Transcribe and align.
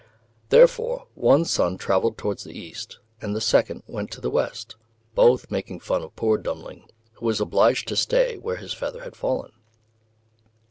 Therefore 0.49 1.05
one 1.13 1.45
son 1.45 1.77
travelled 1.77 2.17
towards 2.17 2.43
the 2.43 2.57
east, 2.57 2.97
and 3.21 3.35
the 3.35 3.39
second 3.39 3.83
went 3.85 4.09
to 4.13 4.19
the 4.19 4.31
west, 4.31 4.75
both 5.13 5.51
making 5.51 5.79
fun 5.79 6.01
of 6.01 6.15
poor 6.15 6.39
Dummling, 6.39 6.89
who 7.11 7.27
was 7.27 7.39
obliged 7.39 7.87
to 7.89 7.95
stay 7.95 8.39
where 8.39 8.55
his 8.57 8.73
feather 8.73 9.03
had 9.03 9.15
fallen. 9.15 9.51